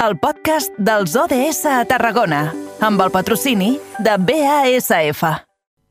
el 0.00 0.16
podcast 0.16 0.72
dels 0.80 1.12
ODS 1.12 1.66
a 1.68 1.82
Tarragona, 1.84 2.46
amb 2.80 3.02
el 3.04 3.10
patrocini 3.12 3.74
de 4.00 4.14
BASF. 4.16 5.20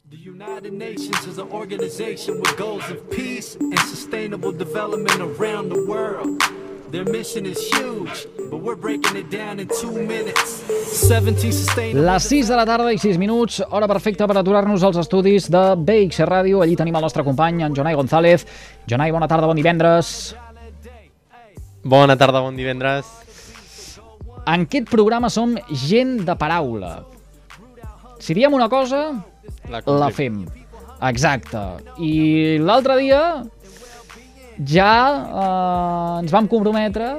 The 0.09 0.17
United 0.17 0.73
Nations 0.73 1.27
is 1.29 1.37
an 1.37 1.51
organization 1.53 2.39
with 2.41 2.57
goals 2.57 2.89
of 2.89 2.97
peace 3.11 3.55
and 3.61 3.77
sustainable 3.85 4.51
development 4.51 5.21
around 5.21 5.69
the 5.69 5.85
world. 5.85 6.41
Their 6.89 7.05
mission 7.05 7.45
is 7.45 7.61
huge, 7.69 8.25
but 8.49 8.63
we're 8.65 8.79
breaking 8.81 9.15
it 9.15 9.29
down 9.29 9.59
in 9.59 9.67
two 9.67 9.93
minutes. 9.93 10.65
17 11.05 11.53
sustainable... 11.53 12.09
Les 12.09 12.29
6 12.33 12.49
de 12.49 12.57
la 12.57 12.65
tarda 12.65 12.89
i 12.89 12.97
6 12.97 13.21
minuts, 13.21 13.61
hora 13.69 13.85
perfecta 13.85 14.25
per 14.25 14.41
aturar-nos 14.41 14.89
als 14.89 14.97
estudis 15.05 15.51
de 15.53 15.63
BX 15.77 16.25
Ràdio. 16.25 16.65
Allí 16.65 16.73
tenim 16.73 16.97
el 16.97 17.05
nostre 17.05 17.21
company, 17.23 17.61
en 17.61 17.77
Jonai 17.77 17.93
González. 17.93 18.47
Jonai, 18.89 19.11
bona 19.13 19.29
tarda, 19.29 19.45
bon 19.45 19.61
divendres. 19.61 20.33
Bona 21.85 22.17
tarda, 22.17 22.41
bon 22.41 22.57
divendres. 22.57 23.28
En 24.49 24.65
aquest 24.65 24.89
programa 24.89 25.29
som 25.29 25.53
gent 25.69 26.19
de 26.25 26.35
paraula. 26.39 27.03
Si 28.19 28.33
diem 28.33 28.53
una 28.53 28.69
cosa, 28.71 29.03
La, 29.69 29.81
la 29.85 30.09
fem. 30.13 30.43
Exacte. 31.09 31.59
I 32.01 32.57
l'altre 32.61 32.97
dia 32.99 33.21
ja 34.67 34.93
eh, 35.15 36.21
ens 36.23 36.33
vam 36.33 36.49
comprometre 36.51 37.11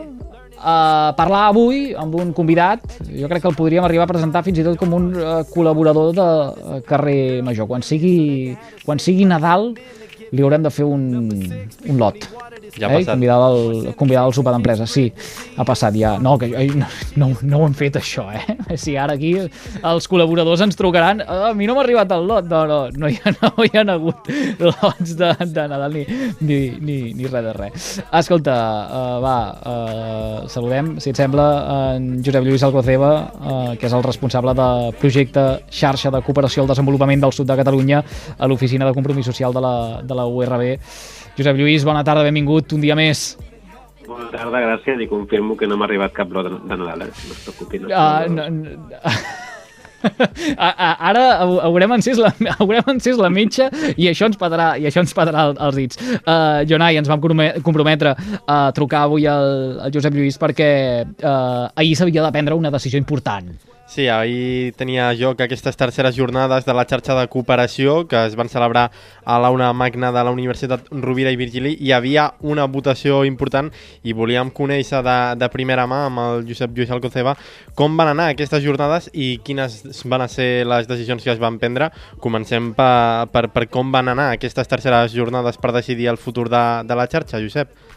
a 0.60 1.14
parlar 1.16 1.46
avui 1.48 1.94
amb 1.96 2.18
un 2.20 2.34
convidat, 2.36 2.82
jo 3.08 3.30
crec 3.30 3.40
que 3.40 3.48
el 3.48 3.56
podríem 3.56 3.86
arribar 3.86 4.04
a 4.04 4.10
presentar 4.10 4.42
fins 4.44 4.60
i 4.60 4.66
tot 4.66 4.76
com 4.80 4.92
un 4.92 5.08
eh, 5.16 5.38
col·laborador 5.54 6.12
de 6.18 6.26
eh, 6.26 6.80
carrer 6.88 7.40
Major. 7.46 7.68
Quan 7.70 7.86
sigui, 7.86 8.52
quan 8.84 9.00
sigui 9.00 9.24
Nadal 9.28 9.70
li 10.30 10.44
haurem 10.44 10.66
de 10.66 10.74
fer 10.74 10.84
un, 10.84 11.06
un 11.40 11.96
lot. 12.02 12.28
Ja 12.76 12.88
ha 12.88 12.92
eh? 12.92 13.00
passat. 13.00 13.14
Convidar 13.14 13.38
al, 13.42 13.94
convidar 13.98 14.24
al 14.24 14.34
sopar 14.36 14.54
d'empresa, 14.54 14.86
sí, 14.90 15.08
ha 15.56 15.66
passat 15.66 15.96
ja. 15.98 16.16
No, 16.22 16.36
que 16.40 16.50
ai, 16.56 16.68
no, 16.74 16.88
no, 17.20 17.30
no 17.42 17.60
ho 17.60 17.68
hem 17.68 17.76
fet 17.76 18.00
això, 18.00 18.28
eh? 18.34 18.44
Si 18.80 18.94
ara 18.96 19.16
aquí 19.18 19.34
els 19.36 20.06
col·laboradors 20.08 20.62
ens 20.64 20.78
trucaran, 20.78 21.20
"Ah, 21.26 21.50
a 21.50 21.54
mi 21.54 21.66
no 21.68 21.74
m'ha 21.76 21.84
arribat 21.84 22.12
el 22.16 22.26
lot, 22.26 22.46
no, 22.50 22.62
no, 22.66 22.78
no 22.90 23.10
hi 23.10 23.18
ha, 23.20 23.32
no 23.42 23.66
hi 23.66 23.72
ha 23.74 23.84
hagut 23.94 24.30
lots 24.60 25.16
de, 25.18 25.32
de 25.46 25.66
Nadal 25.68 25.94
ni, 25.94 26.04
ni, 26.40 26.58
ni, 26.80 26.98
ni 27.14 27.26
res 27.26 27.44
de 27.44 27.52
res. 27.56 27.90
Escolta, 28.20 28.56
uh, 28.86 29.18
va, 29.22 29.36
uh, 29.72 30.48
saludem, 30.50 30.94
si 31.02 31.12
et 31.12 31.20
sembla, 31.20 31.48
en 31.96 32.10
Josep 32.24 32.46
Lluís 32.46 32.64
Alcoceba, 32.66 33.12
uh, 33.40 33.72
que 33.80 33.88
és 33.88 33.96
el 33.96 34.04
responsable 34.06 34.54
de 34.56 34.68
projecte 35.00 35.46
xarxa 35.70 36.12
de 36.14 36.22
cooperació 36.26 36.64
al 36.64 36.72
desenvolupament 36.72 37.22
del 37.24 37.34
sud 37.34 37.48
de 37.50 37.58
Catalunya 37.60 38.02
a 38.38 38.50
l'Oficina 38.50 38.88
de 38.88 38.94
Compromís 38.96 39.26
Social 39.26 39.54
de 39.56 39.64
la, 39.64 39.74
de 40.02 40.18
la 40.18 40.26
URB. 40.26 40.76
Josep 41.38 41.56
Lluís, 41.56 41.84
bona 41.86 42.02
tarda, 42.04 42.24
benvingut 42.26 42.72
un 42.76 42.82
dia 42.84 42.96
més. 42.98 43.36
Bona 44.06 44.26
tarda, 44.32 44.60
gràcies, 44.64 44.98
i 45.00 45.06
confirmo 45.08 45.56
que 45.56 45.68
no 45.70 45.76
m'ha 45.78 45.86
arribat 45.86 46.12
cap 46.16 46.32
lot 46.34 46.48
de 46.50 46.76
Nadal, 46.76 47.06
eh? 47.06 47.12
no 47.28 47.36
es 47.36 47.44
preocupi. 47.46 47.78
No, 47.84 47.88
Uh, 47.88 48.26
no, 48.32 48.48
no, 48.50 49.00
A- 50.56 50.72
a- 50.72 50.96
Ara 51.10 51.22
hau- 51.44 51.58
haurem 51.60 51.92
encès, 51.92 52.16
la, 52.16 52.30
haurem 52.58 52.86
encès 52.94 53.18
la 53.20 53.28
metxa 53.28 53.66
i 54.00 54.06
això 54.08 54.30
ens 54.30 54.38
patarà, 54.40 54.70
i 54.80 54.86
això 54.88 55.02
ens 55.04 55.12
patarà 55.12 55.42
el- 55.50 55.58
els 55.60 55.76
dits. 55.76 55.98
Uh, 56.24 56.64
Jonai, 56.64 56.96
ens 56.96 57.08
vam 57.10 57.20
comprome- 57.20 57.60
comprometre 57.62 58.14
a 58.48 58.58
trucar 58.72 59.02
avui 59.10 59.26
al, 59.28 59.76
al 59.84 59.92
Josep 59.92 60.16
Lluís 60.16 60.40
perquè 60.40 60.70
uh, 61.04 61.68
ahir 61.76 61.92
s'havia 62.00 62.24
de 62.24 62.32
prendre 62.32 62.56
una 62.56 62.72
decisió 62.72 62.96
important. 62.98 63.52
Sí, 63.90 64.06
ahir 64.06 64.70
tenia 64.78 65.08
lloc 65.18 65.40
aquestes 65.42 65.74
terceres 65.74 66.14
jornades 66.14 66.62
de 66.62 66.74
la 66.78 66.84
xarxa 66.86 67.16
de 67.18 67.24
cooperació 67.26 68.04
que 68.06 68.20
es 68.28 68.36
van 68.38 68.46
celebrar 68.46 68.84
a 69.26 69.38
l'aula 69.42 69.72
magna 69.74 70.12
de 70.14 70.22
la 70.22 70.30
Universitat 70.30 70.86
Rovira 70.92 71.32
i 71.34 71.40
Virgili. 71.40 71.72
Hi 71.74 71.90
havia 71.96 72.28
una 72.46 72.68
votació 72.70 73.24
important 73.26 73.72
i 74.06 74.14
volíem 74.14 74.54
conèixer 74.54 75.02
de, 75.02 75.18
de 75.42 75.50
primera 75.50 75.88
mà 75.90 76.04
amb 76.06 76.22
el 76.22 76.46
Josep 76.46 76.70
Lluís 76.70 76.94
Alcoceba 76.94 77.34
com 77.74 77.98
van 77.98 78.14
anar 78.14 78.30
aquestes 78.30 78.62
jornades 78.62 79.10
i 79.10 79.40
quines 79.42 79.80
van 80.06 80.28
ser 80.30 80.50
les 80.70 80.86
decisions 80.86 81.26
que 81.26 81.34
es 81.34 81.42
van 81.42 81.58
prendre. 81.58 81.90
Comencem 82.22 82.70
per, 82.78 83.26
per, 83.34 83.48
per 83.50 83.66
com 83.74 83.90
van 83.90 84.14
anar 84.14 84.30
aquestes 84.36 84.70
terceres 84.70 85.18
jornades 85.18 85.58
per 85.58 85.74
decidir 85.74 86.12
el 86.14 86.22
futur 86.28 86.46
de, 86.46 86.66
de 86.86 86.94
la 86.94 87.10
xarxa, 87.10 87.42
Josep. 87.42 87.89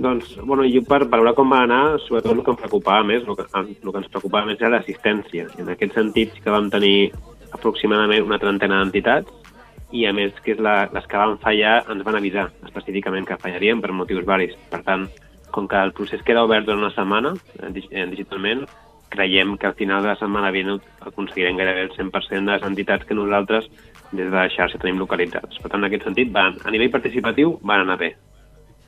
Doncs, 0.00 0.30
bueno, 0.48 0.64
jo 0.64 0.80
per, 0.88 1.02
per 1.10 1.18
veure 1.18 1.34
com 1.36 1.50
va 1.52 1.64
anar, 1.66 1.98
sobretot 2.06 2.32
el 2.32 2.44
que 2.44 2.54
em 2.54 2.58
preocupava 2.62 3.04
més, 3.04 3.26
el 3.28 3.36
que, 3.36 3.44
el 3.60 3.90
que 3.92 3.98
ens 4.00 4.08
preocupava 4.08 4.48
més 4.48 4.62
era 4.62 4.72
l'assistència. 4.72 5.50
En 5.60 5.68
aquest 5.68 5.98
sentit 5.98 6.38
que 6.40 6.54
vam 6.54 6.70
tenir 6.72 7.10
aproximadament 7.52 8.24
una 8.24 8.38
trentena 8.40 8.78
d'entitats 8.80 9.50
i 9.92 10.06
a 10.06 10.12
més 10.16 10.32
que 10.44 10.54
és 10.54 10.62
la, 10.62 10.86
les 10.94 11.08
que 11.10 11.18
van 11.20 11.36
fallar 11.42 11.80
ens 11.92 12.06
van 12.06 12.16
avisar 12.16 12.46
específicament 12.68 13.26
que 13.28 13.38
fallarien 13.42 13.82
per 13.82 13.92
motius 13.92 14.24
varis. 14.24 14.54
Per 14.72 14.80
tant, 14.86 15.04
com 15.52 15.68
que 15.68 15.82
el 15.84 15.92
procés 15.92 16.24
queda 16.24 16.46
obert 16.46 16.64
durant 16.64 16.86
una 16.86 16.94
setmana 16.94 17.34
eh, 17.58 17.68
eh, 17.90 18.06
digitalment, 18.08 18.64
creiem 19.10 19.56
que 19.58 19.68
al 19.68 19.76
final 19.76 20.00
de 20.00 20.12
la 20.14 20.16
setmana 20.16 20.54
vinent 20.54 20.80
aconseguirem 21.02 21.58
gairebé 21.58 21.84
el 21.88 21.92
100% 21.92 22.46
de 22.46 22.54
les 22.54 22.66
entitats 22.72 23.04
que 23.04 23.18
nosaltres 23.18 23.68
des 24.12 24.26
de 24.26 24.32
la 24.32 24.48
xarxa 24.48 24.80
tenim 24.80 25.02
localitzades. 25.02 25.58
Per 25.60 25.68
tant, 25.68 25.82
en 25.82 25.90
aquest 25.90 26.08
sentit, 26.08 26.30
van, 26.32 26.56
a 26.64 26.72
nivell 26.72 26.94
participatiu 26.94 27.58
van 27.60 27.84
anar 27.84 27.98
bé. 28.00 28.14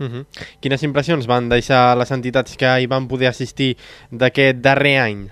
Uh 0.03 0.09
-huh. 0.11 0.25
Quines 0.61 0.83
impressions 0.83 1.27
van 1.27 1.49
deixar 1.49 1.97
les 1.97 2.11
entitats 2.11 2.57
que 2.57 2.67
hi 2.81 2.87
van 2.87 3.07
poder 3.09 3.29
assistir 3.29 3.77
d'aquest 4.11 4.59
darrer 4.59 4.99
any? 4.99 5.29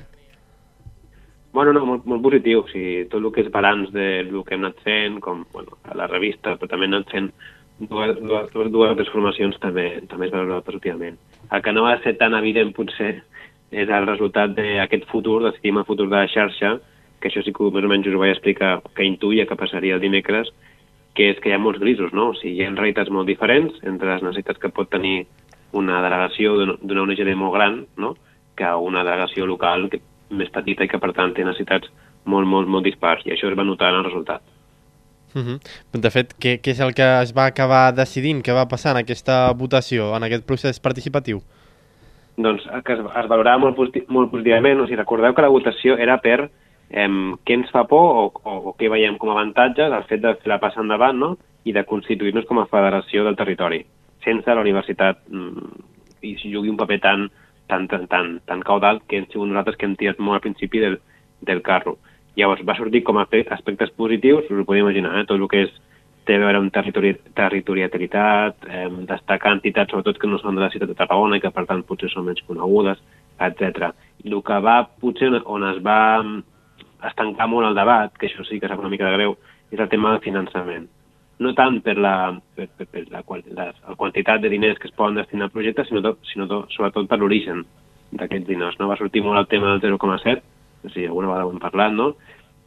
Bueno, 1.53 1.73
no, 1.73 1.85
molt, 1.85 2.05
molt 2.07 2.23
positiu. 2.23 2.61
O 2.61 2.69
sigui, 2.69 3.07
tot 3.11 3.23
el 3.25 3.33
que 3.33 3.43
és 3.43 3.51
balanç 3.51 3.91
de 3.91 4.21
el 4.21 4.45
que 4.45 4.55
hem 4.55 4.65
anat 4.65 4.79
fent, 4.85 5.19
com 5.21 5.45
bueno, 5.53 5.79
a 5.83 5.97
la 5.97 6.07
revista, 6.07 6.57
però 6.57 6.69
també 6.69 6.87
hem 6.87 6.95
anat 6.95 7.11
fent 7.11 7.33
dues, 7.81 8.17
dues, 8.21 8.53
dues, 8.53 8.71
dues 8.71 8.97
transformacions 8.97 9.59
també, 9.59 10.03
també 10.09 10.27
es 10.27 10.33
valora 10.33 10.61
positivament. 10.61 11.19
El 11.51 11.63
que 11.63 11.73
no 11.73 11.83
va 11.89 11.99
ser 12.05 12.17
tan 12.21 12.35
evident, 12.35 12.73
potser, 12.77 13.23
és 13.71 13.89
el 13.89 14.07
resultat 14.07 14.55
d'aquest 14.55 15.07
futur, 15.11 15.43
decidim 15.43 15.79
el 15.79 15.87
futur 15.89 16.09
de 16.09 16.17
la 16.17 16.29
xarxa, 16.29 16.79
que 17.21 17.29
això 17.29 17.43
sí 17.45 17.53
que 17.53 17.71
més 17.71 17.85
o 17.85 17.89
menys 17.89 18.09
us 18.09 18.15
ho 18.15 18.23
vaig 18.23 18.35
explicar, 18.35 18.81
que 18.95 19.07
intuïa 19.07 19.47
que 19.47 19.59
passaria 19.59 19.95
el 19.95 20.01
dimecres, 20.01 20.53
que 21.21 21.29
és 21.35 21.41
que 21.43 21.51
hi 21.51 21.53
ha 21.53 21.61
molts 21.61 21.81
grisos, 21.83 22.15
no? 22.17 22.31
O 22.33 22.37
sigui, 22.39 22.57
hi 22.57 22.65
ha 22.65 22.73
realitats 22.73 23.13
molt 23.13 23.29
diferents 23.29 23.77
entre 23.85 24.09
les 24.09 24.23
necessitats 24.25 24.61
que 24.63 24.71
pot 24.73 24.89
tenir 24.89 25.27
una 25.77 25.99
delegació 26.01 26.55
d'una 26.81 27.03
ONG 27.03 27.21
molt 27.37 27.53
gran, 27.59 27.83
no?, 28.01 28.15
que 28.57 28.71
una 28.89 29.05
delegació 29.05 29.45
local 29.49 29.89
que, 29.93 30.01
més 30.31 30.49
petita 30.55 30.87
i 30.87 30.89
que, 30.89 31.01
per 31.03 31.13
tant, 31.17 31.35
té 31.37 31.45
necessitats 31.45 31.91
molt, 32.25 32.49
molt, 32.49 32.69
molt 32.73 32.89
dispars. 32.89 33.27
I 33.27 33.35
això 33.35 33.51
es 33.51 33.59
va 33.59 33.67
notar 33.69 33.93
en 33.93 34.01
el 34.01 34.09
resultat. 34.09 34.41
Uh 35.35 35.43
-huh. 35.43 35.59
De 35.93 36.11
fet, 36.11 36.35
què, 36.41 36.59
què 36.63 36.71
és 36.73 36.81
el 36.81 36.95
que 36.95 37.07
es 37.23 37.35
va 37.37 37.47
acabar 37.47 37.95
decidint? 37.95 38.43
Què 38.43 38.55
va 38.55 38.69
passar 38.69 38.93
en 38.93 39.03
aquesta 39.05 39.53
votació, 39.53 40.17
en 40.17 40.23
aquest 40.23 40.47
procés 40.47 40.81
participatiu? 40.81 41.43
Doncs 42.37 42.67
el 42.73 42.83
que 42.83 42.93
es, 42.95 43.01
es 43.01 43.29
valorava 43.29 43.59
molt, 43.59 43.77
posit 43.77 44.09
molt 44.09 44.31
positivament. 44.31 44.81
O 44.81 44.85
sigui, 44.87 44.97
recordeu 44.97 45.35
que 45.35 45.43
la 45.43 45.49
votació 45.49 45.99
era 45.99 46.19
per 46.19 46.51
eh, 46.91 47.09
què 47.47 47.57
ens 47.57 47.71
fa 47.75 47.85
por 47.89 48.19
o, 48.23 48.25
o, 48.43 48.57
o 48.71 48.75
què 48.79 48.91
veiem 48.93 49.19
com 49.19 49.31
a 49.31 49.39
avantatge 49.39 49.89
del 49.93 50.09
fet 50.11 50.23
de 50.25 50.35
fer 50.43 50.53
la 50.53 50.61
passa 50.63 50.83
endavant 50.83 51.19
no? 51.19 51.31
i 51.65 51.75
de 51.77 51.85
constituir-nos 51.85 52.47
com 52.49 52.61
a 52.61 52.69
federació 52.71 53.25
del 53.25 53.37
territori, 53.37 53.85
sense 54.25 54.49
la 54.49 54.65
universitat 54.65 55.21
mm, 55.29 55.87
i 56.27 56.37
jugui 56.41 56.73
un 56.73 56.79
paper 56.81 57.01
tan, 57.01 57.29
tan, 57.69 57.87
tan, 57.89 58.07
tan, 58.09 58.39
tan 58.47 58.63
caudal 58.67 59.03
que 59.09 59.21
hem 59.21 59.29
sigut 59.31 59.49
nosaltres 59.49 59.77
que 59.77 59.87
hem 59.89 59.97
tirat 60.01 60.19
molt 60.21 60.41
al 60.41 60.47
principi 60.49 60.83
del, 60.83 60.99
del 61.41 61.63
carro. 61.63 61.99
Llavors, 62.37 62.65
va 62.67 62.77
sortir 62.79 63.03
com 63.05 63.19
a 63.19 63.25
aspe- 63.27 63.47
aspectes 63.53 63.93
positius, 63.97 64.49
us 64.49 64.61
ho 64.61 64.67
podeu 64.67 64.87
imaginar, 64.87 65.19
eh? 65.21 65.27
tot 65.29 65.41
el 65.41 65.49
que 65.51 65.65
és 65.67 65.73
té 66.29 66.37
a 66.37 66.43
veure 66.43 66.61
amb 66.61 66.73
territori 66.73 67.15
territorialitat, 67.37 68.69
eh, 68.69 68.87
destacar 69.09 69.55
entitats 69.57 69.91
sobretot 69.91 70.21
que 70.21 70.29
no 70.29 70.39
són 70.39 70.59
de 70.59 70.63
la 70.63 70.71
ciutat 70.71 70.93
de 70.93 70.99
Tarragona 70.99 71.41
i 71.41 71.43
que 71.43 71.53
per 71.55 71.65
tant 71.67 71.83
potser 71.89 72.11
són 72.13 72.29
menys 72.29 72.45
conegudes, 72.47 73.01
etc. 73.41 73.91
El 74.25 74.37
que 74.45 74.59
va, 74.63 74.77
potser 75.01 75.33
on 75.41 75.67
es 75.71 75.81
va 75.83 76.01
estancar 77.09 77.49
molt 77.49 77.71
el 77.71 77.77
debat, 77.79 78.13
que 78.19 78.29
això 78.29 78.45
sí 78.47 78.61
que 78.61 78.69
és 78.69 78.79
una 78.79 78.91
mica 78.93 79.09
de 79.09 79.17
greu, 79.17 79.37
és 79.71 79.81
el 79.81 79.89
tema 79.89 80.13
del 80.13 80.25
finançament. 80.25 80.89
No 81.41 81.55
tant 81.57 81.79
per 81.81 81.97
la, 81.97 82.15
per, 82.57 82.67
per, 82.77 82.87
per 82.87 83.05
la, 83.09 83.23
la, 83.57 83.67
la 83.73 83.97
quantitat 83.97 84.43
de 84.43 84.51
diners 84.53 84.79
que 84.79 84.91
es 84.91 84.97
poden 84.97 85.17
destinar 85.17 85.49
al 85.49 85.55
projecte, 85.55 85.87
sinó, 85.89 86.03
tot, 86.05 86.21
sinó 86.29 86.47
tot, 86.51 86.69
sobretot 86.75 87.09
per 87.09 87.19
l'origen 87.21 87.65
d'aquests 88.13 88.49
diners. 88.49 88.77
No? 88.81 88.91
Va 88.91 88.99
sortir 89.01 89.23
molt 89.25 89.41
el 89.41 89.49
tema 89.49 89.73
del 89.73 89.97
0,7, 89.97 90.43
o 90.85 90.91
sigui, 90.91 91.07
alguna 91.07 91.33
vegada 91.33 91.47
ho 91.49 91.55
hem 91.55 91.63
parlat, 91.63 91.97
no? 91.97 92.13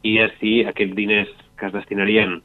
i 0.04 0.18
és 0.20 0.34
si 0.40 0.58
aquests 0.66 0.96
diners 0.96 1.30
que 1.56 1.70
es 1.70 1.72
destinarien 1.72 2.40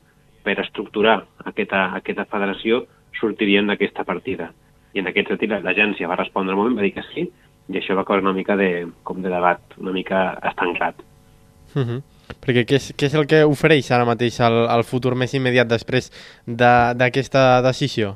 per 0.45 0.56
estructurar 0.63 1.18
aquesta, 1.50 1.89
aquesta 1.97 2.25
federació 2.30 2.86
sortirien 3.19 3.68
d'aquesta 3.68 4.06
partida. 4.07 4.53
I 4.94 5.01
en 5.01 5.09
aquest 5.09 5.33
sentit 5.33 5.51
l'agència 5.51 6.07
va 6.09 6.18
respondre 6.18 6.56
al 6.56 6.62
moment, 6.62 6.77
va 6.77 6.86
dir 6.86 6.94
que 6.95 7.06
sí, 7.12 7.27
i 7.69 7.77
això 7.77 7.97
va 7.97 8.06
causar 8.07 8.25
una 8.25 8.38
mica 8.38 8.56
de, 8.57 8.88
com 9.06 9.21
de 9.21 9.30
debat, 9.30 9.62
una 9.77 9.94
mica 9.94 10.31
estancat. 10.50 11.03
Uh 11.75 11.81
-huh. 11.81 12.01
Perquè 12.45 12.66
què 12.66 12.75
és, 12.75 12.94
què 12.95 13.06
és 13.06 13.13
el 13.16 13.25
que 13.27 13.44
ofereix 13.44 13.92
ara 13.92 14.06
mateix 14.06 14.39
el, 14.39 14.68
el 14.69 14.83
futur 14.83 15.16
més 15.16 15.33
immediat 15.33 15.68
després 15.68 16.12
de- 16.45 16.94
d'aquesta 16.95 17.62
decisió? 17.62 18.16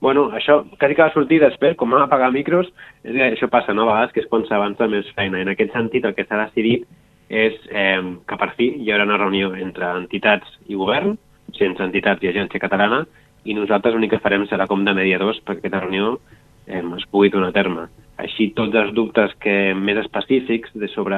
Bueno, 0.00 0.32
això 0.32 0.64
quasi 0.78 0.94
que 0.96 1.02
va 1.02 1.12
sortir 1.12 1.38
després, 1.40 1.76
com 1.76 1.90
vam 1.90 2.02
apagar 2.02 2.32
micros, 2.32 2.66
és 3.04 3.12
que 3.12 3.28
això 3.36 3.48
passa, 3.48 3.72
no? 3.72 3.82
A 3.82 3.92
vegades 3.92 4.12
que 4.12 4.20
és 4.20 4.26
quan 4.26 4.44
s'avança 4.48 4.88
més 4.88 5.06
feina. 5.14 5.40
En 5.40 5.48
aquest 5.48 5.72
sentit, 5.72 6.04
el 6.04 6.14
que 6.14 6.24
s'ha 6.24 6.44
decidit 6.46 6.86
és 7.28 7.54
eh, 7.70 8.02
que 8.26 8.36
per 8.36 8.50
fi 8.56 8.66
hi 8.82 8.90
haurà 8.90 9.04
una 9.04 9.16
reunió 9.16 9.54
entre 9.54 9.86
entitats 9.96 10.58
i 10.66 10.74
govern, 10.74 11.16
sense 11.54 11.82
entitats 11.82 12.22
i 12.22 12.28
agència 12.28 12.60
catalana, 12.60 13.06
i 13.44 13.54
nosaltres 13.54 13.94
l'únic 13.94 14.10
que 14.10 14.22
farem 14.22 14.44
serà 14.50 14.66
com 14.66 14.84
de 14.84 14.94
mediadors 14.94 15.40
perquè 15.46 15.66
aquesta 15.68 15.80
reunió 15.80 16.18
eh, 16.66 16.82
es 16.82 17.06
pugui 17.10 17.30
donar 17.30 17.48
a 17.50 17.56
terme. 17.56 17.86
Així, 18.18 18.50
tots 18.56 18.74
els 18.74 18.92
dubtes 18.94 19.32
que 19.38 19.72
més 19.74 20.02
específics 20.02 20.74
de 20.74 20.88
sobre 20.88 21.16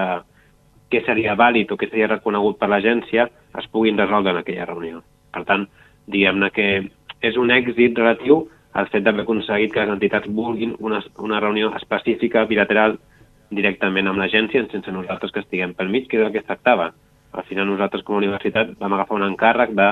què 0.91 1.03
seria 1.07 1.37
vàlid 1.39 1.73
o 1.73 1.79
què 1.81 1.89
seria 1.91 2.11
reconegut 2.11 2.59
per 2.59 2.69
l'agència 2.71 3.29
es 3.59 3.71
puguin 3.73 3.99
resoldre 3.99 4.35
en 4.35 4.43
aquella 4.43 4.69
reunió. 4.69 5.03
Per 5.35 5.45
tant, 5.49 5.67
diguem-ne 6.07 6.51
que 6.55 6.69
és 7.25 7.39
un 7.41 7.51
èxit 7.55 7.99
relatiu 7.99 8.45
al 8.75 8.89
fet 8.91 9.05
d'haver 9.05 9.23
aconseguit 9.23 9.73
que 9.73 9.83
les 9.83 9.93
entitats 9.95 10.29
vulguin 10.29 10.75
una, 10.79 11.01
una 11.19 11.41
reunió 11.41 11.71
específica 11.79 12.45
bilateral 12.51 12.99
directament 13.55 14.11
amb 14.11 14.19
l'agència 14.19 14.65
sense 14.71 14.93
nosaltres 14.93 15.33
que 15.33 15.45
estiguem 15.45 15.75
pel 15.79 15.93
mig, 15.93 16.09
que 16.09 16.19
és 16.19 16.27
el 16.27 16.33
que 16.33 16.43
es 16.43 16.49
tractava. 16.49 16.91
Al 17.35 17.47
final 17.49 17.69
nosaltres 17.71 18.03
com 18.03 18.17
a 18.17 18.23
universitat 18.23 18.75
vam 18.81 18.95
agafar 18.95 19.19
un 19.21 19.29
encàrrec 19.29 19.75
de 19.79 19.89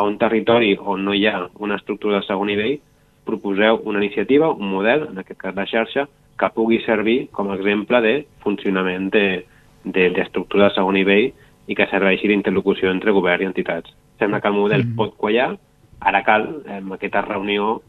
a 0.00 0.06
un 0.06 0.16
territori 0.18 0.76
on 0.78 1.04
no 1.04 1.14
hi 1.14 1.26
ha 1.26 1.48
una 1.58 1.76
estructura 1.76 2.20
de 2.20 2.26
segon 2.26 2.48
nivell, 2.48 2.78
proposeu 3.26 3.80
una 3.84 3.98
iniciativa, 4.02 4.50
un 4.50 4.70
model, 4.70 5.08
en 5.10 5.18
aquest 5.22 5.38
cas 5.40 5.54
de 5.54 5.66
xarxa, 5.66 6.06
que 6.38 6.52
pugui 6.54 6.80
servir 6.86 7.28
com 7.36 7.50
a 7.50 7.56
exemple 7.58 8.00
de 8.00 8.14
funcionament 8.44 9.10
d'estructura 9.10 9.59
de, 9.84 10.10
de, 10.10 10.26
de 10.26 10.70
segon 10.74 10.94
nivell 10.94 11.30
i 11.70 11.76
que 11.78 11.86
serveixi 11.90 12.28
d'interlocució 12.28 12.90
entre 12.90 13.14
govern 13.14 13.44
i 13.44 13.50
entitats. 13.50 13.92
Sembla 14.18 14.40
que 14.40 14.50
el 14.50 14.58
model 14.58 14.84
mm 14.84 14.96
pot 14.98 15.14
quallar, 15.16 15.54
ara 16.00 16.22
cal 16.24 16.46
eh, 16.66 16.80
aquesta 16.96 17.22
reunió 17.26 17.80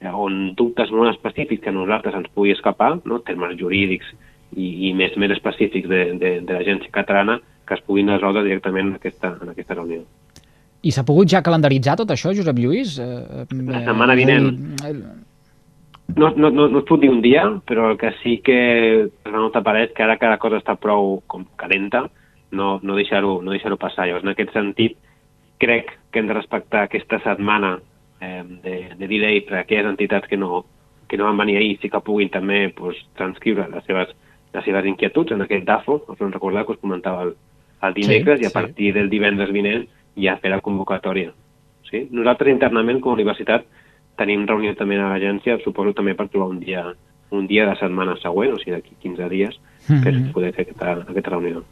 eh, 0.00 0.10
on 0.10 0.54
dubtes 0.58 0.90
molt 0.90 1.14
específics 1.14 1.62
que 1.64 1.70
a 1.70 1.76
nosaltres 1.76 2.14
ens 2.14 2.30
pugui 2.34 2.52
escapar, 2.52 2.98
no? 3.04 3.20
termes 3.26 3.56
jurídics 3.58 4.10
i, 4.56 4.90
i 4.90 4.92
més, 4.94 5.16
més 5.16 5.32
específics 5.36 5.88
de, 5.88 6.02
de, 6.18 6.32
de 6.46 6.56
l'agència 6.56 6.90
catalana, 6.92 7.40
que 7.66 7.78
es 7.78 7.84
puguin 7.86 8.10
resoldre 8.10 8.42
directament 8.46 8.90
en 8.90 8.98
aquesta, 8.98 9.36
en 9.42 9.52
aquesta 9.52 9.78
reunió. 9.78 10.02
I 10.82 10.92
s'ha 10.94 11.04
pogut 11.04 11.28
ja 11.28 11.42
calendaritzar 11.44 11.98
tot 12.00 12.10
això, 12.10 12.32
Josep 12.34 12.58
Lluís? 12.58 12.96
Eh, 12.98 13.44
la 13.68 13.82
setmana 13.84 14.16
vinent. 14.16 14.48
Eh, 14.80 14.94
no, 16.16 16.30
no, 16.36 16.50
no, 16.50 16.68
no 16.68 16.80
es 16.80 16.86
pot 16.88 17.00
dir 17.00 17.10
un 17.10 17.20
dia, 17.22 17.44
però 17.66 17.90
el 17.90 17.98
que 17.98 18.12
sí 18.22 18.38
que 18.44 18.58
es 19.04 19.32
nota 19.32 19.62
per 19.66 19.76
és 19.82 19.92
que 19.96 20.04
ara 20.04 20.18
cada 20.20 20.38
cosa 20.42 20.60
està 20.60 20.76
prou 20.80 21.20
com 21.26 21.44
calenta, 21.60 22.06
no, 22.50 22.78
no 22.82 22.96
deixar-ho 22.98 23.40
no 23.42 23.54
deixar 23.54 23.76
passar. 23.78 24.06
Llavors, 24.08 24.24
en 24.24 24.32
aquest 24.32 24.52
sentit, 24.56 24.98
crec 25.60 25.92
que 26.10 26.20
hem 26.20 26.28
de 26.30 26.36
respectar 26.36 26.84
aquesta 26.86 27.20
setmana 27.24 27.78
eh, 28.20 28.44
de, 28.64 28.76
de 28.96 29.08
delay 29.08 29.42
per 29.46 29.58
a 29.58 29.62
aquelles 29.64 29.90
entitats 29.90 30.28
que 30.28 30.36
no, 30.36 30.64
que 31.08 31.18
no 31.18 31.26
van 31.28 31.38
venir 31.42 31.58
ahir 31.58 31.78
sí 31.82 31.90
que 31.90 32.00
puguin 32.00 32.30
també 32.30 32.68
pues, 32.76 32.98
transcriure 33.18 33.68
les 33.72 33.84
seves, 33.84 34.14
les 34.54 34.64
seves 34.64 34.86
inquietuds 34.86 35.34
en 35.34 35.42
aquest 35.42 35.66
DAFO, 35.66 36.04
us 36.08 36.20
ho 36.20 36.30
recordar 36.30 36.64
que 36.66 36.76
us 36.76 36.82
comentava 36.82 37.24
el, 37.26 37.34
el 37.82 37.94
dimecres, 37.94 38.40
sí, 38.40 38.46
i 38.46 38.48
a 38.48 38.54
partir 38.54 38.92
sí. 38.92 38.96
del 38.98 39.10
divendres 39.10 39.52
vinent 39.52 39.86
ja 40.20 40.38
fer 40.40 40.52
la 40.54 40.62
convocatòria. 40.64 41.32
Sí? 41.90 42.06
Nosaltres 42.14 42.54
internament, 42.54 43.00
com 43.02 43.12
a 43.12 43.18
universitat, 43.18 43.66
tenim 44.20 44.46
reunió 44.48 44.74
també 44.78 45.00
a 45.00 45.10
l'agència, 45.14 45.58
suposo 45.64 45.94
també 45.96 46.14
per 46.14 46.28
trobar 46.28 46.52
un 46.52 46.60
dia, 46.62 46.84
un 47.34 47.46
dia 47.50 47.66
de 47.68 47.76
setmana 47.80 48.18
següent, 48.20 48.54
o 48.56 48.62
sigui, 48.62 48.76
d'aquí 48.76 48.96
15 49.02 49.30
dies, 49.32 49.60
mm 49.88 49.94
-hmm. 49.94 50.02
per 50.04 50.32
poder 50.34 50.52
fer 50.54 50.66
aquesta, 50.66 50.98
aquesta 51.08 51.30
reunió. 51.30 51.64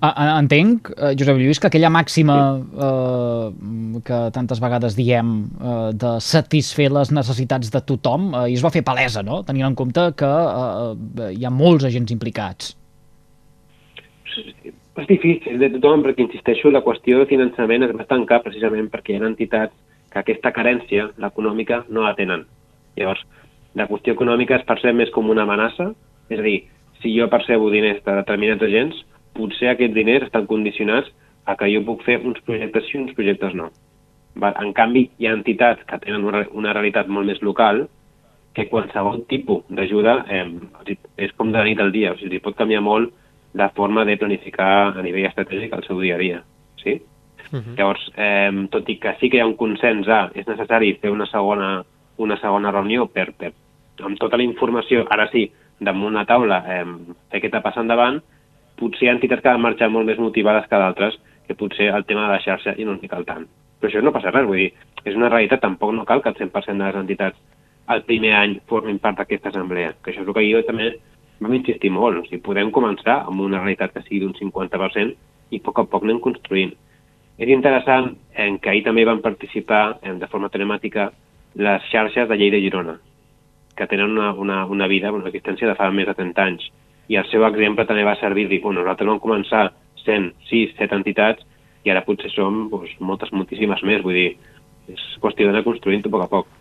Entenc, 0.00 0.88
eh, 0.96 1.12
Josep 1.12 1.36
Lluís, 1.36 1.58
que 1.60 1.68
aquella 1.68 1.90
màxima 1.92 2.34
eh, 2.56 4.00
que 4.00 4.20
tantes 4.32 4.60
vegades 4.60 4.96
diem 4.96 5.44
eh, 5.60 5.90
de 5.92 6.12
satisfer 6.24 6.88
les 6.88 7.10
necessitats 7.12 7.68
de 7.70 7.82
tothom 7.84 8.32
eh, 8.32 8.46
i 8.48 8.54
es 8.56 8.64
va 8.64 8.70
fer 8.72 8.82
palesa, 8.82 9.22
no? 9.22 9.42
tenint 9.44 9.66
en 9.66 9.76
compte 9.76 10.06
que 10.16 10.30
eh, 10.30 11.34
hi 11.36 11.44
ha 11.44 11.50
molts 11.50 11.84
agents 11.84 12.14
implicats. 12.16 12.72
És 14.96 15.06
difícil 15.06 15.60
de 15.60 15.68
tothom 15.76 16.00
perquè, 16.06 16.24
insisteixo, 16.24 16.72
la 16.72 16.80
qüestió 16.80 17.20
de 17.20 17.28
finançament 17.28 17.84
es 17.84 17.92
va 17.92 18.08
tancar 18.08 18.40
precisament 18.46 18.88
perquè 18.88 19.12
hi 19.12 19.20
ha 19.20 19.28
entitats 19.28 19.76
que 20.10 20.20
aquesta 20.20 20.52
carència, 20.52 21.10
l'econòmica, 21.22 21.84
no 21.88 22.04
la 22.06 22.16
tenen. 22.18 22.44
Llavors, 22.98 23.22
la 23.78 23.86
qüestió 23.86 24.14
econòmica 24.16 24.58
es 24.58 24.66
percep 24.66 24.96
més 24.96 25.12
com 25.14 25.30
una 25.30 25.46
amenaça, 25.46 25.92
és 26.30 26.38
a 26.38 26.46
dir, 26.46 26.58
si 27.00 27.14
jo 27.16 27.28
percebo 27.30 27.70
diners 27.70 28.02
de 28.04 28.16
determinats 28.18 28.66
agents, 28.66 29.04
potser 29.36 29.70
aquests 29.72 29.94
diners 29.94 30.26
estan 30.26 30.48
condicionats 30.50 31.08
a 31.46 31.56
que 31.56 31.70
jo 31.72 31.84
puc 31.86 32.02
fer 32.06 32.18
uns 32.26 32.42
projectes 32.46 32.88
sí 32.88 32.98
i 32.98 33.04
uns 33.04 33.14
projectes 33.16 33.54
no. 33.56 33.70
En 34.50 34.74
canvi, 34.76 35.08
hi 35.18 35.26
ha 35.26 35.36
entitats 35.36 35.86
que 35.88 35.98
tenen 36.02 36.26
una 36.26 36.74
realitat 36.74 37.08
molt 37.08 37.26
més 37.30 37.40
local 37.42 37.86
que 38.54 38.66
qualsevol 38.70 39.24
tipus 39.30 39.64
d'ajuda 39.70 40.16
eh, 40.28 40.44
és 41.22 41.32
com 41.38 41.52
de 41.54 41.62
nit 41.66 41.80
al 41.80 41.92
dia, 41.94 42.12
o 42.14 42.18
sigui, 42.18 42.40
pot 42.42 42.56
canviar 42.58 42.82
molt 42.82 43.14
la 43.54 43.70
forma 43.74 44.04
de 44.06 44.16
planificar 44.18 44.70
a 44.94 45.02
nivell 45.02 45.28
estratègic 45.28 45.72
el 45.74 45.86
seu 45.86 46.00
dia 46.02 46.16
a 46.16 46.22
dia. 46.22 46.42
Sí? 46.82 46.98
Uh 47.52 47.58
-huh. 47.58 47.76
Llavors, 47.76 48.12
eh, 48.16 48.66
tot 48.70 48.88
i 48.88 48.98
que 48.98 49.16
sí 49.20 49.30
que 49.30 49.36
hi 49.36 49.40
ha 49.40 49.46
un 49.46 49.56
consens 49.56 50.08
a 50.08 50.30
és 50.34 50.46
necessari 50.46 50.94
fer 50.94 51.10
una 51.10 51.26
segona, 51.26 51.84
una 52.18 52.36
segona 52.36 52.70
reunió 52.70 53.06
per, 53.06 53.32
per, 53.32 53.52
amb 54.02 54.18
tota 54.18 54.36
la 54.36 54.42
informació, 54.42 55.06
ara 55.10 55.28
sí, 55.30 55.50
damunt 55.80 56.14
una 56.14 56.24
taula, 56.24 56.64
eh, 56.68 56.84
fer 57.30 57.40
què 57.40 57.62
passa 57.62 57.80
endavant, 57.80 58.22
potser 58.76 59.04
hi 59.04 59.08
ha 59.08 59.12
entitats 59.12 59.42
que 59.42 59.48
han 59.48 59.60
marxat 59.60 59.90
molt 59.90 60.06
més 60.06 60.18
motivades 60.18 60.66
que 60.68 60.76
d'altres, 60.76 61.18
que 61.46 61.54
potser 61.54 61.88
el 61.88 62.04
tema 62.04 62.22
de 62.22 62.32
la 62.32 62.40
xarxa 62.40 62.74
i 62.78 62.84
no 62.84 62.94
n'hi 62.94 63.08
cal 63.08 63.24
tant. 63.24 63.46
Però 63.80 63.90
això 63.90 64.02
no 64.02 64.12
passa 64.12 64.30
res, 64.30 64.46
vull 64.46 64.56
dir, 64.58 64.72
és 65.04 65.16
una 65.16 65.28
realitat, 65.28 65.60
tampoc 65.60 65.92
no 65.92 66.04
cal 66.04 66.22
que 66.22 66.28
el 66.28 66.36
100% 66.36 66.78
de 66.78 66.84
les 66.84 66.94
entitats 66.94 67.38
el 67.90 68.04
primer 68.06 68.34
any 68.38 68.60
formin 68.70 69.00
part 69.02 69.18
d'aquesta 69.18 69.50
assemblea, 69.50 69.94
que 70.02 70.12
això 70.12 70.22
és 70.22 70.28
el 70.28 70.34
que 70.34 70.44
jo 70.46 70.62
també 70.66 70.92
vam 71.40 71.56
insistir 71.56 71.90
molt. 71.90 72.20
O 72.20 72.26
sigui, 72.28 72.42
podem 72.44 72.70
començar 72.70 73.22
amb 73.26 73.42
una 73.46 73.58
realitat 73.62 73.94
que 73.94 74.04
sigui 74.06 74.20
d'un 74.24 74.36
50% 74.36 75.16
i 75.50 75.58
a 75.58 75.64
poc 75.64 75.80
a 75.80 75.86
poc 75.90 76.06
anem 76.06 76.20
construint. 76.22 76.76
És 77.40 77.48
interessant 77.48 78.10
en 78.36 78.58
que 78.60 78.68
ahir 78.68 78.82
també 78.84 79.06
van 79.08 79.22
participar 79.24 79.96
de 80.04 80.28
forma 80.28 80.50
telemàtica 80.52 81.08
les 81.56 81.86
xarxes 81.88 82.28
de 82.28 82.36
Lleida 82.36 82.60
i 82.60 82.66
Girona, 82.66 82.98
que 83.76 83.86
tenen 83.88 84.12
una, 84.12 84.34
una, 84.34 84.66
una 84.66 84.88
vida, 84.92 85.12
una 85.12 85.30
existència 85.30 85.70
de 85.70 85.76
fa 85.78 85.88
més 85.90 86.10
de 86.10 86.14
30 86.18 86.44
anys. 86.44 86.68
I 87.08 87.16
el 87.16 87.26
seu 87.32 87.46
exemple 87.48 87.86
també 87.88 88.04
va 88.04 88.18
servir 88.20 88.46
dir, 88.50 88.60
bueno, 88.60 88.82
nosaltres 88.84 89.08
vam 89.08 89.22
començar 89.24 89.70
sent 90.04 90.34
6, 90.50 90.76
7 90.78 91.00
entitats 91.00 91.48
i 91.84 91.90
ara 91.90 92.04
potser 92.04 92.28
som 92.34 92.66
doncs, 92.68 92.92
moltes, 93.00 93.32
moltíssimes 93.32 93.82
més. 93.88 94.04
Vull 94.04 94.20
dir, 94.20 94.30
és 94.92 95.06
qüestió 95.24 95.48
d'anar 95.48 95.64
construint-ho 95.64 96.12
a 96.12 96.12
poc 96.12 96.26
a 96.26 96.32
poc. 96.36 96.59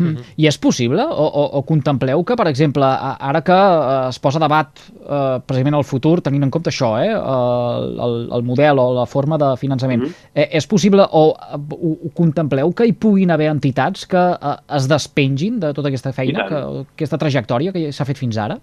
Mm. 0.00 0.24
I 0.40 0.48
és 0.50 0.58
possible? 0.58 1.04
O, 1.04 1.26
o, 1.26 1.44
o 1.60 1.62
contempleu 1.68 2.24
que, 2.24 2.36
per 2.38 2.48
exemple, 2.50 2.86
ara 2.86 3.42
que 3.46 3.56
eh, 3.56 4.08
es 4.08 4.20
posa 4.22 4.40
a 4.40 4.44
debat 4.44 4.80
eh, 4.80 5.38
precisament 5.46 5.78
el 5.78 5.86
futur, 5.88 6.18
tenint 6.24 6.46
en 6.46 6.52
compte 6.54 6.72
això, 6.72 6.94
eh, 7.02 7.12
el, 7.12 8.16
el 8.36 8.46
model 8.46 8.80
o 8.82 8.88
la 8.96 9.06
forma 9.10 9.38
de 9.40 9.52
finançament, 9.60 10.02
mm 10.02 10.06
-hmm. 10.06 10.32
eh, 10.34 10.48
és 10.58 10.66
possible 10.66 11.06
o 11.10 11.24
ho, 11.30 11.92
ho 12.04 12.10
contempleu 12.14 12.72
que 12.72 12.86
hi 12.86 12.92
puguin 12.92 13.30
haver 13.30 13.50
entitats 13.50 14.06
que 14.06 14.24
eh, 14.32 14.56
es 14.76 14.88
despengin 14.88 15.60
de 15.60 15.72
tota 15.74 15.88
aquesta 15.88 16.12
feina, 16.12 16.46
que, 16.48 16.60
aquesta 16.94 17.18
trajectòria 17.18 17.72
que 17.72 17.92
s'ha 17.92 18.04
fet 18.04 18.18
fins 18.18 18.38
ara? 18.38 18.58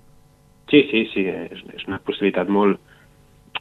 Sí, 0.69 0.83
sí, 0.91 1.07
sí, 1.13 1.23
és, 1.27 1.63
és 1.75 1.87
una 1.87 1.99
possibilitat 2.03 2.49
molt, 2.49 2.79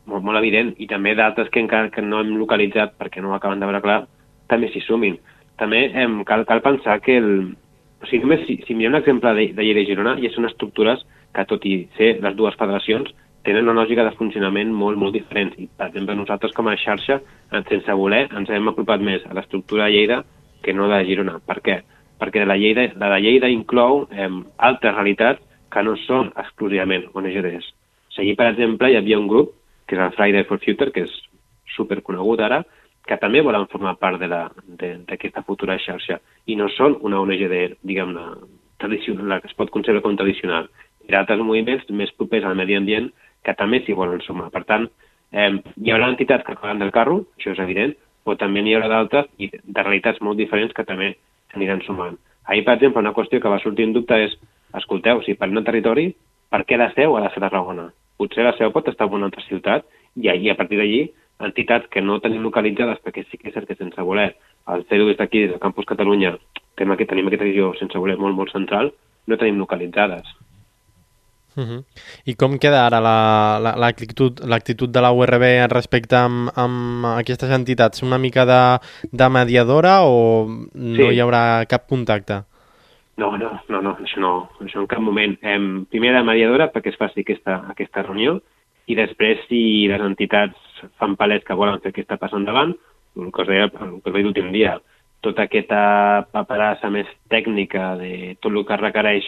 molt, 0.06 0.24
molt 0.24 0.38
evident 0.38 0.74
i 0.78 0.88
també 0.90 1.14
d'altres 1.14 1.50
que 1.50 1.60
encara 1.62 1.90
que 1.90 2.02
no 2.02 2.20
hem 2.20 2.36
localitzat 2.40 2.96
perquè 2.98 3.22
no 3.22 3.30
ho 3.30 3.34
acaben 3.34 3.60
de 3.60 3.66
veure 3.66 3.82
clar, 3.82 4.00
també 4.50 4.70
s'hi 4.72 4.82
sumin. 4.84 5.18
També 5.60 5.86
hem, 5.94 6.20
cal, 6.28 6.44
cal 6.48 6.62
pensar 6.64 6.98
que 7.00 7.16
el, 7.16 7.30
o 8.02 8.08
sigui, 8.08 8.24
només 8.24 8.42
si, 8.46 8.58
si 8.66 8.74
mirem 8.74 8.94
un 8.94 9.00
exemple 9.00 9.32
de, 9.36 9.46
de 9.56 9.64
Lleida 9.64 9.84
i 9.84 9.88
Girona, 9.88 10.16
ja 10.20 10.30
són 10.34 10.48
estructures 10.48 11.04
que, 11.34 11.44
tot 11.48 11.64
i 11.68 11.78
ser 11.96 12.16
les 12.24 12.36
dues 12.36 12.56
federacions, 12.60 13.12
tenen 13.46 13.68
una 13.68 13.78
lògica 13.78 14.04
de 14.04 14.14
funcionament 14.18 14.72
molt, 14.74 14.98
molt 14.98 15.14
diferent. 15.14 15.52
I, 15.62 15.68
per 15.70 15.88
exemple, 15.88 16.16
nosaltres 16.18 16.54
com 16.56 16.68
a 16.68 16.76
xarxa, 16.80 17.20
sense 17.68 17.98
voler, 17.98 18.24
ens 18.34 18.50
hem 18.50 18.72
apropat 18.72 19.04
més 19.06 19.24
a 19.28 19.36
l'estructura 19.38 19.86
de 19.86 19.94
Lleida 19.94 20.22
que 20.64 20.74
no 20.74 20.88
de 20.90 21.02
Girona. 21.06 21.38
Per 21.46 21.60
què? 21.62 21.80
Perquè 22.20 22.46
la, 22.46 22.56
Lleida, 22.58 22.88
la 22.98 23.12
de 23.14 23.20
Lleida 23.22 23.52
inclou 23.52 24.06
eh, 24.10 24.30
altres 24.68 24.96
realitats 24.96 25.44
que 25.70 25.84
no 25.86 25.94
són 26.06 26.32
exclusivament 26.42 27.06
ONGDs. 27.14 27.70
O 28.10 28.16
sigui, 28.16 28.34
per 28.38 28.50
exemple, 28.50 28.90
hi 28.90 28.98
havia 28.98 29.20
un 29.20 29.28
grup, 29.30 29.54
que 29.86 29.94
és 29.94 30.02
el 30.02 30.14
Friday 30.16 30.46
for 30.48 30.58
Future, 30.62 30.90
que 30.90 31.04
és 31.06 31.14
superconegut 31.76 32.42
ara, 32.42 32.64
que 33.06 33.18
també 33.22 33.42
volen 33.42 33.68
formar 33.70 33.96
part 34.00 34.20
d'aquesta 34.20 35.44
futura 35.46 35.78
xarxa 35.78 36.18
i 36.46 36.56
no 36.58 36.68
són 36.74 36.98
una 37.06 37.20
ONG 37.22 37.46
de, 37.50 37.62
diguem-ne, 37.86 38.24
tradicional, 38.82 39.40
que 39.40 39.50
es 39.50 39.56
pot 39.56 39.70
concebre 39.72 40.02
com 40.04 40.16
tradicional. 40.18 40.68
Hi 41.06 41.14
ha 41.14 41.22
altres 41.22 41.40
moviments 41.40 41.86
més 41.90 42.12
propers 42.18 42.44
al 42.44 42.58
medi 42.58 42.76
ambient 42.76 43.08
que 43.46 43.54
també 43.54 43.80
s'hi 43.82 43.94
volen 43.94 44.20
sumar. 44.26 44.50
Per 44.50 44.64
tant, 44.68 44.88
eh, 45.32 45.52
hi 45.54 45.94
haurà 45.94 46.10
entitats 46.10 46.44
que 46.44 46.52
acabaran 46.52 46.82
del 46.82 46.92
carro, 46.92 47.22
això 47.38 47.54
és 47.54 47.62
evident, 47.62 47.94
però 48.26 48.36
també 48.40 48.62
n'hi 48.62 48.74
haurà 48.74 48.90
d'altres 48.90 49.30
i 49.38 49.50
de 49.54 49.82
realitats 49.82 50.20
molt 50.20 50.38
diferents 50.38 50.74
que 50.74 50.84
també 50.84 51.14
s'aniran 51.52 51.82
sumant. 51.86 52.18
Ahir, 52.46 52.64
per 52.64 52.76
exemple, 52.76 53.02
una 53.02 53.14
qüestió 53.14 53.40
que 53.40 53.50
va 53.50 53.62
sortir 53.62 53.86
en 53.86 53.94
dubte 53.94 54.18
és, 54.26 54.34
escolteu, 54.74 55.22
si 55.22 55.34
per 55.34 55.48
un 55.48 55.62
territori, 55.64 56.10
per 56.50 56.64
què 56.66 56.78
la 56.78 56.90
seu 56.94 57.16
ha 57.16 57.22
de 57.24 57.30
ser 57.34 57.42
Tarragona? 57.42 57.88
Potser 58.18 58.44
la 58.46 58.54
seu 58.58 58.72
pot 58.72 58.88
estar 58.88 59.06
en 59.08 59.16
una 59.18 59.30
altra 59.30 59.42
ciutat 59.46 59.86
i, 60.16 60.28
i 60.28 60.50
a 60.50 60.56
partir 60.58 60.78
d'allí 60.78 61.00
entitats 61.44 61.88
que 61.92 62.00
no 62.00 62.20
tenim 62.24 62.42
localitzades, 62.44 63.00
perquè 63.04 63.26
sí 63.26 63.38
que 63.38 63.50
és 63.50 63.54
cert 63.54 63.68
que 63.68 63.76
sense 63.76 64.02
voler, 64.02 64.30
al 64.66 64.84
fer-ho 64.90 65.06
des 65.08 65.18
d'aquí, 65.18 65.44
des 65.44 65.52
del 65.52 65.62
Campus 65.62 65.86
Catalunya, 65.88 66.36
tema 66.76 66.96
que 66.96 67.06
tenim 67.06 67.28
aquesta 67.28 67.48
visió 67.48 67.72
sense 67.78 67.98
voler 67.98 68.16
molt, 68.20 68.36
molt 68.36 68.52
central, 68.54 68.92
no 69.26 69.38
tenim 69.38 69.58
localitzades. 69.58 70.26
Uh 71.56 71.64
-huh. 71.64 71.84
I 72.26 72.34
com 72.34 72.58
queda 72.58 72.86
ara 72.86 73.00
l'actitud 73.00 74.40
la, 74.40 74.46
la, 74.46 74.92
de 74.92 75.00
la 75.00 75.12
URB 75.12 75.72
respecte 75.72 76.16
amb, 76.16 76.50
amb 76.54 77.06
aquestes 77.06 77.50
entitats? 77.50 78.02
Una 78.02 78.18
mica 78.18 78.44
de, 78.44 78.78
de 79.10 79.28
mediadora 79.28 80.02
o 80.02 80.46
no 80.74 80.96
sí. 80.96 81.14
hi 81.14 81.20
haurà 81.20 81.64
cap 81.66 81.88
contacte? 81.88 82.44
No, 83.16 83.36
no, 83.38 83.60
no, 83.68 83.80
no, 83.80 83.96
això 83.96 84.20
no, 84.20 84.50
això 84.60 84.80
en 84.80 84.86
cap 84.86 85.00
moment. 85.00 85.38
Em, 85.40 85.86
primer 85.86 86.12
de 86.12 86.22
mediadora 86.22 86.70
perquè 86.72 86.88
es 86.88 86.98
faci 86.98 87.20
aquesta, 87.20 87.64
aquesta 87.70 88.02
reunió 88.02 88.42
i 88.86 88.94
després 88.94 89.38
si 89.48 89.88
les 89.88 90.00
entitats 90.00 90.65
fan 90.98 91.16
palès 91.16 91.44
que 91.44 91.54
volen 91.56 91.80
fer 91.80 91.90
aquesta 91.94 92.16
passa 92.20 92.36
endavant, 92.36 92.74
el 93.16 93.30
que 93.32 93.42
us 93.42 93.48
deia, 93.48 93.70
l'últim 94.04 94.50
dia, 94.52 94.76
tota 95.24 95.46
aquesta 95.46 96.26
paperassa 96.32 96.90
més 96.92 97.08
tècnica 97.32 97.94
de 97.96 98.36
tot 98.40 98.52
el 98.52 98.64
que 98.68 98.76
requereix 98.76 99.24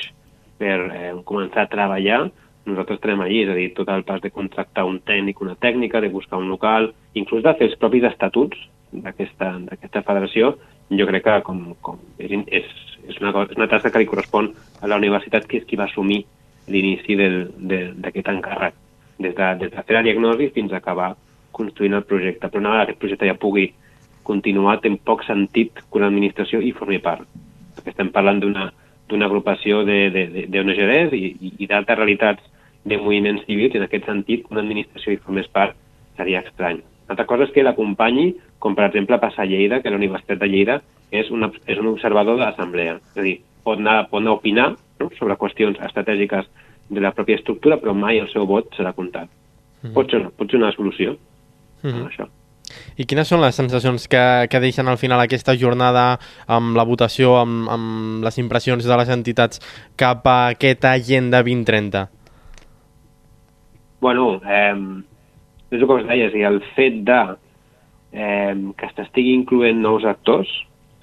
per 0.59 0.77
eh, 0.93 1.13
començar 1.25 1.65
a 1.65 1.71
treballar, 1.73 2.27
nosaltres 2.69 2.99
estarem 2.99 3.23
allí, 3.25 3.43
és 3.47 3.49
a 3.51 3.55
dir, 3.57 3.71
tot 3.75 3.89
el 3.89 4.05
pas 4.05 4.21
de 4.21 4.31
contractar 4.31 4.85
un 4.85 4.99
tècnic, 5.01 5.41
una 5.41 5.55
tècnica, 5.57 6.01
de 6.05 6.11
buscar 6.13 6.39
un 6.39 6.51
local, 6.53 6.91
inclús 7.15 7.43
de 7.43 7.55
fer 7.57 7.71
els 7.71 7.79
propis 7.81 8.05
estatuts 8.05 8.59
d'aquesta 8.93 10.03
federació, 10.05 10.57
jo 10.91 11.07
crec 11.09 11.25
que 11.25 11.37
com, 11.47 11.63
com 11.85 11.99
és, 12.19 12.33
és, 12.49 12.69
és, 13.09 13.17
una, 13.21 13.33
és 13.45 13.57
una 13.57 13.69
tasca 13.69 13.91
que 13.93 14.03
li 14.03 14.09
correspon 14.09 14.51
a 14.83 14.89
la 14.89 14.97
universitat, 15.01 15.47
que 15.49 15.61
és 15.63 15.67
qui 15.69 15.77
va 15.81 15.85
assumir 15.89 16.23
l'inici 16.69 17.17
del- 17.17 17.49
de- 17.57 17.93
d'aquest 17.97 18.29
encàrrec, 18.29 18.75
des 19.19 19.35
de, 19.35 19.49
des 19.65 19.73
de 19.73 19.83
fer 19.83 19.97
la 19.97 20.03
diagnosi 20.07 20.51
fins 20.55 20.73
a 20.73 20.79
acabar 20.83 21.15
construint 21.59 21.95
el 21.99 22.05
projecte. 22.09 22.49
Però 22.49 22.63
una 22.63 22.71
vegada 22.77 22.87
aquest 22.89 23.01
projecte 23.03 23.27
ja 23.29 23.35
pugui 23.39 23.73
continuar, 24.29 24.79
té 24.81 24.91
poc 25.05 25.25
sentit 25.27 25.81
que 25.81 25.99
una 25.99 26.09
administració 26.11 26.61
hi 26.63 26.73
formi 26.77 26.99
part. 27.03 27.25
Perquè 27.77 27.93
estem 27.95 28.11
parlant 28.15 28.41
d'una 28.43 29.27
agrupació 29.27 29.85
de- 29.89 30.11
de- 30.15 30.27
de- 30.35 30.47
d'ONGs 30.53 31.13
i, 31.17 31.25
i, 31.41 31.53
i 31.65 31.67
d'altres 31.67 31.97
realitats 31.99 32.43
de 32.85 32.97
moviments 32.99 33.45
civils, 33.47 33.75
i 33.75 33.79
en 33.79 33.85
aquest 33.89 34.07
sentit 34.07 34.45
una 34.51 34.61
administració 34.61 35.13
hi 35.13 35.21
formés 35.23 35.49
part 35.49 35.75
seria 36.17 36.41
estrany. 36.45 36.79
Una 37.09 37.15
altra 37.17 37.27
cosa 37.27 37.45
és 37.45 37.53
que 37.55 37.63
l'acompanyi, 37.65 38.35
com 38.59 38.75
per 38.77 38.85
exemple 38.91 39.19
passa 39.19 39.43
a 39.43 39.47
Lleida, 39.49 39.81
que 39.83 39.91
la 39.91 39.97
Universitat 39.97 40.39
de 40.39 40.49
Lleida 40.49 40.81
és, 41.11 41.31
una, 41.31 41.51
és 41.67 41.79
un 41.79 41.87
observador 41.89 42.37
de 42.37 42.45
l'assemblea. 42.45 42.99
És 43.15 43.17
a 43.17 43.23
dir, 43.25 43.39
pot 43.65 43.79
anar, 43.79 44.09
pot 44.11 44.21
anar 44.21 44.33
a 44.35 44.41
opinar 44.41 44.69
no? 45.01 45.09
sobre 45.19 45.37
qüestions 45.41 45.79
estratègiques 45.81 46.45
de 46.91 47.01
la 47.01 47.13
pròpia 47.17 47.37
estructura, 47.37 47.79
però 47.81 47.95
mai 47.95 48.19
el 48.19 48.29
seu 48.29 48.45
vot 48.47 48.69
serà 48.77 48.93
comptat. 48.97 49.29
Pot, 49.95 50.11
ser, 50.11 50.21
pot 50.37 50.51
ser 50.51 50.59
una 50.59 50.73
solució, 50.73 51.17
mm 51.83 51.89
Mhm. 51.89 52.07
això. 52.09 52.29
I 52.99 53.07
quines 53.07 53.27
són 53.27 53.41
les 53.41 53.55
sensacions 53.55 54.07
que, 54.09 54.47
que 54.51 54.61
deixen 54.61 54.89
al 54.89 54.99
final 54.99 55.21
aquesta 55.21 55.55
jornada 55.57 56.19
amb 56.47 56.77
la 56.77 56.85
votació, 56.85 57.39
amb, 57.41 57.69
amb 57.71 58.25
les 58.25 58.37
impressions 58.39 58.85
de 58.85 58.97
les 58.97 59.09
entitats 59.09 59.61
cap 59.97 60.27
a 60.27 60.49
aquesta 60.49 60.93
agenda 60.93 61.43
2030? 61.43 62.11
Bueno, 64.01 64.41
eh, 64.47 64.75
és 65.71 65.81
el 65.81 65.87
que 65.87 65.95
us 65.95 66.07
deia, 66.07 66.27
és 66.29 66.33
a 66.35 66.37
dir, 66.37 66.45
el 66.47 66.61
fet 66.77 67.01
de 67.09 67.21
eh, 68.13 68.55
que 68.77 68.89
s'estigui 68.95 69.35
incloent 69.35 69.81
nous 69.83 70.05
actors, 70.05 70.49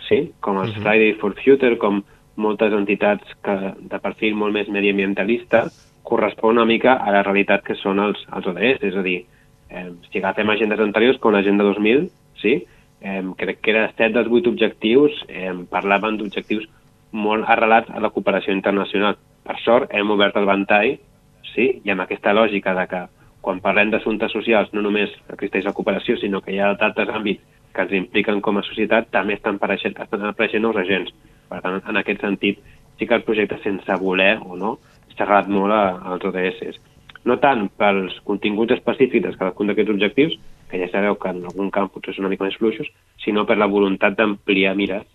sí, 0.07 0.31
com 0.41 0.57
els 0.61 0.71
Mhm. 0.75 0.81
Friday 0.83 1.13
for 1.19 1.33
Future, 1.43 1.77
com 1.77 2.03
moltes 2.35 2.73
entitats 2.73 3.23
que, 3.43 3.73
de 3.79 3.99
perfil 3.99 4.35
molt 4.35 4.53
més 4.53 4.67
mediambientalista, 4.69 5.65
correspon 6.03 6.57
una 6.57 6.65
mica 6.65 6.93
a 6.93 7.11
la 7.11 7.23
realitat 7.23 7.63
que 7.63 7.75
són 7.75 7.99
els, 7.99 8.17
els 8.35 8.45
ODS, 8.47 8.83
és 8.83 8.95
a 8.95 9.01
dir, 9.01 9.25
eh, 9.69 9.91
si 10.11 10.19
agafem 10.19 10.49
agendes 10.49 10.79
anteriors 10.79 11.19
com 11.21 11.33
l'Agenda 11.33 11.63
2000, 11.63 12.07
sí, 12.41 12.55
eh, 13.01 13.23
crec 13.37 13.61
que 13.61 13.73
era 13.73 13.89
set 13.93 14.13
dels 14.15 14.29
vuit 14.31 14.47
objectius 14.47 15.17
eh, 15.27 15.53
parlaven 15.71 16.17
d'objectius 16.19 16.67
molt 17.15 17.47
arrelats 17.47 17.91
a 17.91 18.01
la 18.03 18.11
cooperació 18.11 18.53
internacional. 18.53 19.17
Per 19.45 19.57
sort, 19.63 19.91
hem 19.93 20.09
obert 20.11 20.37
el 20.39 20.47
ventall 20.49 20.95
sí, 21.53 21.69
i 21.83 21.93
amb 21.93 22.03
aquesta 22.03 22.33
lògica 22.33 22.73
de 22.77 22.87
que 22.91 23.03
quan 23.45 23.61
parlem 23.61 23.91
d'assumptes 23.93 24.33
socials 24.33 24.71
no 24.73 24.81
només 24.81 25.11
existeix 25.29 25.67
la 25.67 25.73
cooperació, 25.77 26.17
sinó 26.17 26.41
que 26.41 26.55
hi 26.55 26.59
ha 26.59 26.73
d'altres 26.73 27.11
àmbits 27.13 27.43
que 27.75 27.83
ens 27.83 27.93
impliquen 27.93 28.41
com 28.41 28.57
a 28.57 28.63
societat, 28.65 29.11
també 29.13 29.35
estan 29.35 29.59
apareixent, 29.59 29.93
estan 30.01 30.25
apareixent 30.31 30.63
nous 30.63 30.79
agents. 30.81 31.11
Per 31.51 31.59
tant, 31.61 31.77
en 31.85 31.99
aquest 32.01 32.23
sentit, 32.23 32.61
sí 32.97 33.05
que 33.05 33.17
el 33.19 33.25
projecte, 33.27 33.59
sense 33.61 33.99
voler 34.01 34.37
o 34.41 34.57
no, 34.57 34.77
s'ha 35.13 35.27
agradat 35.27 35.51
molt 35.51 35.75
als 35.75 36.25
ODS. 36.31 36.79
No 37.25 37.39
tant 37.41 37.67
pels 37.79 38.19
continguts 38.27 38.75
específics 38.75 39.25
de 39.25 39.33
cadascun 39.37 39.71
d'aquests 39.71 39.93
objectius, 39.95 40.35
que 40.69 40.79
ja 40.81 40.89
sabeu 40.91 41.17
que 41.21 41.31
en 41.33 41.41
algun 41.49 41.71
camp 41.73 41.89
potser 41.93 42.13
són 42.13 42.27
una 42.27 42.33
mica 42.33 42.45
més 42.45 42.57
fluixos, 42.59 42.91
sinó 43.23 43.45
per 43.49 43.57
la 43.57 43.69
voluntat 43.71 44.17
d'ampliar 44.17 44.75
mires 44.77 45.07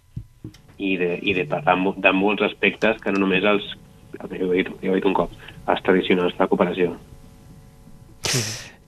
i 0.79 0.97
de, 0.99 1.13
i 1.23 1.37
de 1.37 1.47
parlar 1.51 1.77
de 1.97 2.13
molts 2.17 2.43
aspectes 2.49 2.99
que 3.03 3.15
no 3.15 3.23
només 3.23 3.47
els, 3.47 3.69
ja 4.17 4.27
ho 4.27 4.51
he 4.51 4.63
dit, 4.63 4.75
ja 4.83 4.91
ho 4.91 4.97
he 4.97 4.99
dit 4.99 5.09
un 5.11 5.17
cop, 5.17 5.39
els 5.69 5.87
tradicionals 5.87 6.35
de 6.35 6.43
la 6.43 6.51
cooperació. 6.51 6.97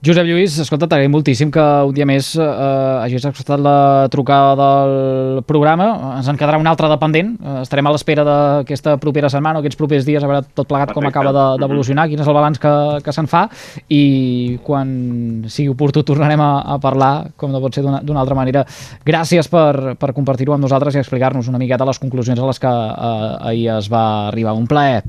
Josep 0.03 0.25
Lluís, 0.27 0.57
escolta, 0.59 0.83
t'agraïm 0.91 1.13
moltíssim 1.15 1.47
que 1.53 1.63
un 1.87 1.93
dia 1.95 2.03
més 2.03 2.33
eh, 2.35 2.43
hagis 2.43 3.23
acceptat 3.29 3.61
la 3.63 4.09
trucada 4.11 4.51
del 4.59 5.37
programa. 5.47 5.85
Ens 6.17 6.27
en 6.27 6.35
quedarà 6.35 6.57
una 6.59 6.73
altra 6.73 6.89
dependent. 6.91 7.29
Eh, 7.39 7.53
estarem 7.61 7.87
a 7.87 7.93
l'espera 7.95 8.25
d'aquesta 8.27 8.97
propera 8.99 9.29
setmana 9.31 9.61
o 9.61 9.63
aquests 9.63 9.79
propers 9.79 10.03
dies 10.03 10.19
a 10.19 10.27
veure 10.27 10.41
tot 10.51 10.67
plegat 10.67 10.91
com 10.91 11.05
Perfecte. 11.05 11.13
acaba 11.21 11.31
de- 11.31 11.61
d'evolucionar, 11.61 12.09
quin 12.11 12.19
és 12.19 12.27
el 12.27 12.35
balanç 12.35 12.59
que, 12.59 12.73
que 13.05 13.13
se'n 13.15 13.29
fa 13.31 13.45
i 13.87 14.57
quan 14.65 15.45
sigui 15.47 15.69
oportú 15.71 16.03
tornarem 16.03 16.41
a, 16.43 16.49
a 16.75 16.79
parlar, 16.83 17.29
com 17.39 17.53
no 17.55 17.61
pot 17.63 17.73
ser 17.79 17.83
d'una 17.87 18.19
altra 18.19 18.35
manera. 18.35 18.65
Gràcies 19.07 19.47
per, 19.47 19.95
per 19.95 20.11
compartir-ho 20.11 20.51
amb 20.57 20.65
nosaltres 20.67 20.95
i 20.95 20.99
explicar-nos 20.99 21.47
una 21.47 21.61
miqueta 21.63 21.87
les 21.87 21.99
conclusions 22.03 22.41
a 22.43 22.49
les 22.51 22.59
que 22.59 22.67
eh, 22.67 23.37
ahir 23.53 23.69
es 23.77 23.87
va 23.87 24.03
arribar. 24.33 24.51
Un 24.59 24.67
plaer. 24.67 24.99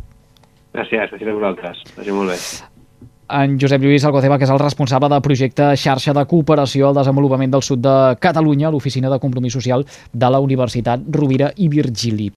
Gràcies, 0.71 1.11
gràcies 1.11 1.27
a 1.27 1.35
vosaltres. 1.35 1.83
Vagi 1.99 2.15
molt 2.15 2.31
bé. 2.31 2.39
En 3.29 3.59
Josep 3.61 3.83
Lluís 3.83 4.05
Alcoceba, 4.05 4.39
que 4.39 4.47
és 4.47 4.53
el 4.53 4.61
responsable 4.61 5.09
del 5.13 5.23
projecte 5.25 5.71
Xarxa 5.81 6.15
de 6.17 6.25
Cooperació 6.29 6.89
al 6.89 6.99
Desenvolupament 7.01 7.53
del 7.55 7.65
Sud 7.65 7.83
de 7.85 8.17
Catalunya, 8.21 8.71
l'Oficina 8.71 9.11
de 9.13 9.21
Compromís 9.23 9.57
Social 9.57 9.85
de 10.13 10.31
la 10.31 10.41
Universitat 10.45 11.05
Rovira 11.11 11.53
i 11.57 11.69
Virgili. 11.69 12.31